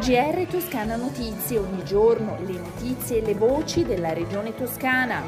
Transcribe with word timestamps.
GR 0.00 0.46
Toscana 0.50 0.96
Notizie, 0.96 1.58
ogni 1.58 1.84
giorno 1.84 2.38
le 2.46 2.54
notizie 2.54 3.18
e 3.18 3.20
le 3.22 3.34
voci 3.34 3.84
della 3.84 4.14
regione 4.14 4.54
toscana. 4.54 5.22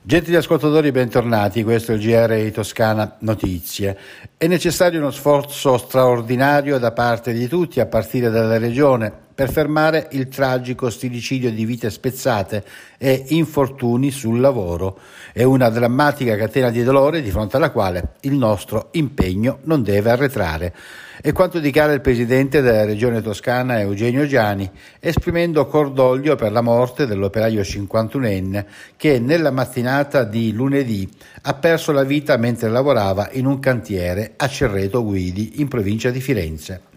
Gentili 0.00 0.36
ascoltatori, 0.36 0.92
bentornati, 0.92 1.64
questo 1.64 1.90
è 1.90 1.96
il 1.96 2.02
GR 2.02 2.52
Toscana 2.52 3.16
Notizie. 3.20 3.98
È 4.36 4.46
necessario 4.46 5.00
uno 5.00 5.10
sforzo 5.10 5.76
straordinario 5.76 6.78
da 6.78 6.92
parte 6.92 7.32
di 7.32 7.48
tutti, 7.48 7.80
a 7.80 7.86
partire 7.86 8.30
dalla 8.30 8.58
Regione, 8.58 9.29
per 9.40 9.50
fermare 9.50 10.08
il 10.10 10.28
tragico 10.28 10.90
stillicidio 10.90 11.50
di 11.50 11.64
vite 11.64 11.88
spezzate 11.88 12.62
e 12.98 13.24
infortuni 13.28 14.10
sul 14.10 14.38
lavoro. 14.38 14.98
È 15.32 15.42
una 15.42 15.70
drammatica 15.70 16.36
catena 16.36 16.68
di 16.68 16.82
dolore 16.82 17.22
di 17.22 17.30
fronte 17.30 17.56
alla 17.56 17.70
quale 17.70 18.16
il 18.20 18.34
nostro 18.34 18.88
impegno 18.90 19.60
non 19.62 19.82
deve 19.82 20.10
arretrare. 20.10 20.74
È 21.22 21.32
quanto 21.32 21.58
dichiara 21.58 21.94
il 21.94 22.02
presidente 22.02 22.60
della 22.60 22.84
regione 22.84 23.22
toscana 23.22 23.80
Eugenio 23.80 24.26
Giani, 24.26 24.70
esprimendo 24.98 25.66
cordoglio 25.66 26.36
per 26.36 26.52
la 26.52 26.60
morte 26.60 27.06
dell'operaio 27.06 27.62
51enne 27.62 28.66
che 28.94 29.20
nella 29.20 29.50
mattinata 29.50 30.22
di 30.22 30.52
lunedì 30.52 31.08
ha 31.42 31.54
perso 31.54 31.92
la 31.92 32.04
vita 32.04 32.36
mentre 32.36 32.68
lavorava 32.68 33.30
in 33.32 33.46
un 33.46 33.58
cantiere 33.58 34.34
a 34.36 34.46
Cerreto 34.48 35.02
Guidi 35.02 35.60
in 35.60 35.68
provincia 35.68 36.10
di 36.10 36.20
Firenze. 36.20 36.88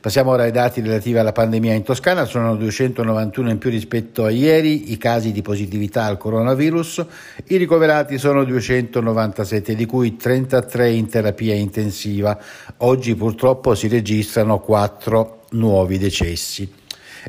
Passiamo 0.00 0.30
ora 0.30 0.44
ai 0.44 0.52
dati 0.52 0.80
relativi 0.80 1.18
alla 1.18 1.32
pandemia 1.32 1.74
in 1.74 1.82
Toscana, 1.82 2.24
sono 2.24 2.56
291 2.56 3.50
in 3.50 3.58
più 3.58 3.68
rispetto 3.68 4.24
a 4.24 4.30
ieri 4.30 4.90
i 4.90 4.96
casi 4.96 5.32
di 5.32 5.42
positività 5.42 6.04
al 6.04 6.16
coronavirus, 6.16 7.04
i 7.48 7.56
ricoverati 7.56 8.16
sono 8.16 8.42
297 8.44 9.74
di 9.74 9.84
cui 9.84 10.16
33 10.16 10.90
in 10.90 11.08
terapia 11.08 11.54
intensiva, 11.54 12.38
oggi 12.78 13.14
purtroppo 13.14 13.74
si 13.74 13.88
registrano 13.88 14.60
4 14.60 15.40
nuovi 15.50 15.98
decessi 15.98 16.80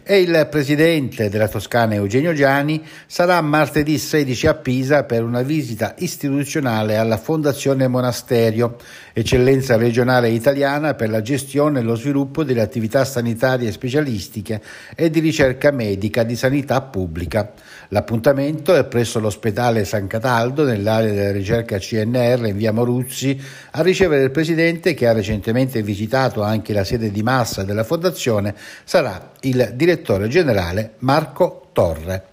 e 0.03 0.21
il 0.21 0.47
presidente 0.49 1.29
della 1.29 1.47
Toscana 1.47 1.95
Eugenio 1.95 2.33
Giani 2.33 2.83
sarà 3.05 3.39
martedì 3.41 3.97
16 3.97 4.47
a 4.47 4.53
Pisa 4.55 5.03
per 5.03 5.23
una 5.23 5.41
visita 5.41 5.95
istituzionale 5.99 6.97
alla 6.97 7.17
Fondazione 7.17 7.87
Monasterio, 7.87 8.77
eccellenza 9.13 9.75
regionale 9.75 10.29
italiana 10.29 10.93
per 10.93 11.09
la 11.09 11.21
gestione 11.21 11.79
e 11.79 11.83
lo 11.83 11.95
sviluppo 11.95 12.43
delle 12.43 12.61
attività 12.61 13.05
sanitarie 13.05 13.71
specialistiche 13.71 14.61
e 14.95 15.09
di 15.09 15.19
ricerca 15.19 15.71
medica 15.71 16.23
di 16.23 16.35
sanità 16.35 16.81
pubblica. 16.81 17.51
L'appuntamento 17.89 18.73
è 18.75 18.85
presso 18.85 19.19
l'ospedale 19.19 19.85
San 19.85 20.07
Cataldo 20.07 20.63
nell'area 20.63 21.13
della 21.13 21.31
ricerca 21.31 21.77
CNR 21.77 22.47
in 22.47 22.57
via 22.57 22.71
Moruzzi 22.71 23.39
a 23.71 23.81
ricevere 23.81 24.23
il 24.23 24.31
presidente 24.31 24.93
che 24.93 25.07
ha 25.07 25.13
recentemente 25.13 25.81
visitato 25.83 26.41
anche 26.41 26.73
la 26.73 26.83
sede 26.83 27.11
di 27.11 27.21
massa 27.21 27.63
della 27.63 27.83
fondazione 27.83 28.55
sarà 28.83 29.31
il 29.41 29.72
direttore 29.75 30.27
generale 30.27 30.93
Marco 30.99 31.69
Torre. 31.73 32.31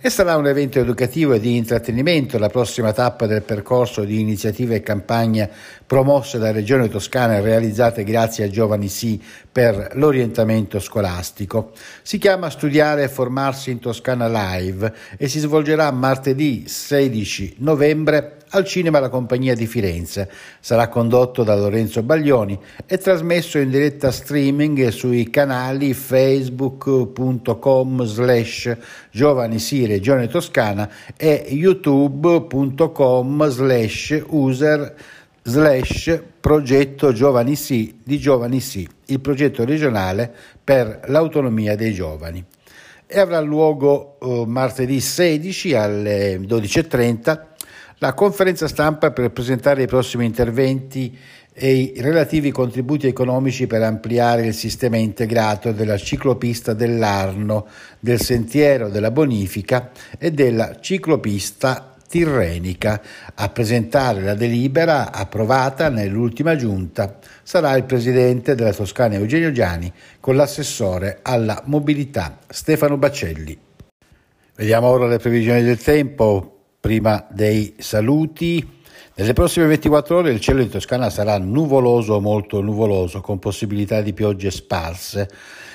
E 0.00 0.08
sarà 0.08 0.36
un 0.36 0.46
evento 0.46 0.78
educativo 0.78 1.34
e 1.34 1.40
di 1.40 1.56
intrattenimento 1.56 2.38
la 2.38 2.48
prossima 2.48 2.92
tappa 2.94 3.26
del 3.26 3.42
percorso 3.42 4.04
di 4.04 4.20
iniziative 4.20 4.76
e 4.76 4.82
campagne 4.82 5.50
promosse 5.84 6.38
da 6.38 6.50
Regione 6.50 6.88
Toscana 6.88 7.36
e 7.36 7.42
realizzate 7.42 8.02
grazie 8.02 8.44
a 8.44 8.48
Giovani 8.48 8.88
Sì 8.88 9.22
per 9.52 9.90
l'orientamento 9.94 10.80
scolastico. 10.80 11.72
Si 12.00 12.16
chiama 12.16 12.48
Studiare 12.48 13.02
e 13.02 13.08
formarsi 13.08 13.70
in 13.70 13.80
Toscana 13.80 14.28
Live 14.28 14.94
e 15.18 15.28
si 15.28 15.40
svolgerà 15.40 15.90
martedì 15.90 16.64
16 16.66 17.56
novembre 17.58 18.38
al 18.52 18.64
Cinema 18.64 18.98
La 18.98 19.08
Compagnia 19.08 19.54
di 19.54 19.66
Firenze. 19.66 20.30
Sarà 20.60 20.88
condotto 20.88 21.42
da 21.42 21.54
Lorenzo 21.54 22.02
Baglioni 22.02 22.58
e 22.86 22.98
trasmesso 22.98 23.58
in 23.58 23.70
diretta 23.70 24.10
streaming 24.10 24.88
sui 24.88 25.30
canali 25.30 25.94
facebook.com 25.94 28.04
slash 28.04 28.76
giovani 29.10 29.58
sì 29.58 29.86
regione 29.86 30.28
toscana 30.28 30.90
e 31.16 31.46
youtube.com 31.50 33.48
slash 33.48 34.22
user 34.28 34.94
slash 35.42 36.22
progetto 36.40 37.12
Giovani 37.12 37.56
Sì 37.56 38.00
di 38.02 38.18
Giovani 38.18 38.60
Sì, 38.60 38.88
il 39.06 39.20
progetto 39.20 39.64
regionale 39.64 40.32
per 40.62 41.02
l'autonomia 41.06 41.76
dei 41.76 41.92
giovani. 41.92 42.44
E 43.06 43.20
avrà 43.20 43.40
luogo 43.40 44.16
eh, 44.20 44.44
martedì 44.46 45.00
16 45.00 45.74
alle 45.74 46.38
12.30 46.38 47.51
la 48.02 48.14
conferenza 48.14 48.66
stampa 48.66 49.12
per 49.12 49.30
presentare 49.30 49.84
i 49.84 49.86
prossimi 49.86 50.24
interventi 50.24 51.16
e 51.52 51.72
i 51.72 51.94
relativi 51.98 52.50
contributi 52.50 53.06
economici 53.06 53.68
per 53.68 53.80
ampliare 53.82 54.44
il 54.44 54.54
sistema 54.54 54.96
integrato 54.96 55.70
della 55.70 55.96
ciclopista 55.96 56.72
dell'Arno, 56.72 57.68
del 58.00 58.20
sentiero 58.20 58.88
della 58.88 59.12
bonifica 59.12 59.92
e 60.18 60.32
della 60.32 60.80
ciclopista 60.80 61.94
tirrenica. 62.08 63.00
A 63.34 63.48
presentare 63.50 64.20
la 64.20 64.34
delibera 64.34 65.12
approvata 65.12 65.88
nell'ultima 65.88 66.56
giunta 66.56 67.20
sarà 67.44 67.76
il 67.76 67.84
presidente 67.84 68.56
della 68.56 68.72
Toscana 68.72 69.14
Eugenio 69.14 69.52
Giani 69.52 69.92
con 70.18 70.34
l'assessore 70.34 71.20
alla 71.22 71.62
mobilità 71.66 72.38
Stefano 72.48 72.96
Baccelli. 72.96 73.56
Vediamo 74.56 74.88
ora 74.88 75.06
le 75.06 75.18
previsioni 75.18 75.62
del 75.62 75.80
tempo 75.80 76.51
prima 76.82 77.24
dei 77.30 77.76
saluti. 77.78 78.68
Nelle 79.14 79.34
prossime 79.34 79.66
24 79.66 80.16
ore 80.16 80.30
il 80.30 80.40
cielo 80.40 80.62
in 80.62 80.70
Toscana 80.70 81.10
sarà 81.10 81.36
nuvoloso 81.36 82.18
molto 82.18 82.62
nuvoloso 82.62 83.20
con 83.20 83.38
possibilità 83.38 84.00
di 84.00 84.14
piogge 84.14 84.50
sparse. 84.50 85.28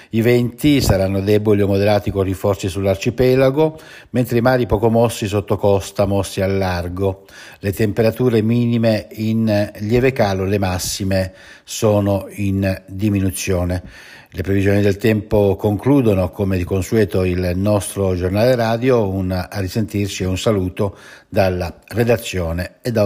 I 0.10 0.22
venti 0.22 0.82
saranno 0.82 1.20
deboli 1.20 1.62
o 1.62 1.68
moderati 1.68 2.10
con 2.10 2.24
rinforzi 2.24 2.68
sull'arcipelago, 2.68 3.80
mentre 4.12 4.40
i 4.40 4.42
mari 4.42 4.66
poco 4.66 4.90
mossi 4.90 5.28
sotto 5.28 5.56
costa, 5.56 6.08
mossi 6.08 6.42
al 6.42 6.58
largo. 6.58 7.26
Le 7.60 7.74
temperature 7.74 8.42
minime 8.42 9.08
in 9.12 9.72
lieve 9.82 10.14
calo, 10.14 10.46
le 10.46 10.58
massime 10.58 11.34
sono 11.64 12.26
in 12.30 12.84
diminuzione. 12.88 13.84
Le 14.32 14.44
previsioni 14.44 14.82
del 14.82 14.98
tempo 14.98 15.56
concludono, 15.56 16.30
come 16.30 16.58
di 16.58 16.64
consueto, 16.64 17.24
il 17.24 17.54
nostro 17.56 18.14
giornale 18.16 18.56
radio. 18.56 19.10
Un 19.10 19.32
a 19.32 19.60
risentirci 19.60 20.24
e 20.24 20.26
un 20.28 20.38
saluto 20.38 20.98
dalla 21.28 21.80
redazione 21.88 22.76
e 22.82 22.92
da 22.92 23.06